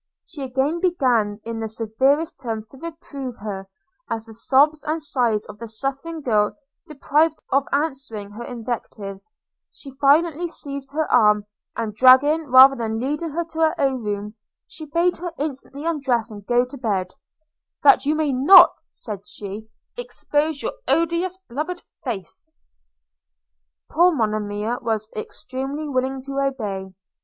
She 0.25 0.41
again 0.41 0.79
began 0.79 1.39
in 1.43 1.59
the 1.59 1.69
severest 1.69 2.39
terms 2.41 2.65
to 2.69 2.77
reprove 2.79 3.37
her; 3.37 3.67
and 4.09 4.15
as 4.17 4.25
the 4.25 4.33
sobs 4.33 4.83
and 4.83 4.99
sighs 4.99 5.45
of 5.45 5.59
the 5.59 5.67
suffering 5.67 6.21
girl 6.21 6.55
deprived 6.87 7.39
her 7.51 7.57
of 7.57 7.65
the 7.65 7.69
power 7.69 7.81
of 7.81 7.83
answering 7.91 8.31
her 8.31 8.43
invectives, 8.43 9.31
she 9.71 9.95
violently 10.01 10.47
seized 10.47 10.91
her 10.93 11.05
arm; 11.11 11.45
and 11.75 11.93
dragging 11.93 12.49
rather 12.49 12.75
than 12.75 12.99
leading 12.99 13.29
her 13.29 13.43
to 13.45 13.59
her 13.59 13.79
own 13.79 14.03
room, 14.03 14.33
she 14.65 14.85
bade 14.87 15.17
her 15.17 15.33
instantly 15.37 15.85
undress 15.85 16.31
and 16.31 16.47
go 16.47 16.65
to 16.65 16.79
bed– 16.79 17.13
'that 17.83 18.03
you 18.03 18.15
may 18.15 18.33
not,' 18.33 18.81
said 18.89 19.21
she, 19.27 19.69
'expose 19.95 20.63
your 20.63 20.73
odious 20.87 21.37
blubbered 21.47 21.83
face.' 22.03 22.51
Poor 23.91 24.11
Monimia 24.11 24.79
was 24.81 25.11
extremely 25.15 25.87
willing 25.87 26.23
to 26.23 26.39
obey. 26.39 26.91